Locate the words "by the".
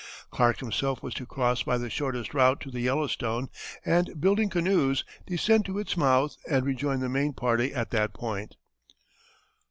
1.61-1.87